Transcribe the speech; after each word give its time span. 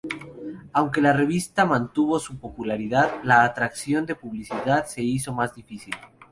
Aunque 0.73 0.99
la 0.99 1.13
revista 1.13 1.63
mantuvo 1.65 2.17
su 2.17 2.39
popularidad, 2.39 3.21
la 3.23 3.43
atracción 3.43 4.03
de 4.07 4.15
publicidad 4.15 4.87
se 4.87 5.03
hizo 5.03 5.31
más 5.31 5.53
difícil. 5.53 5.93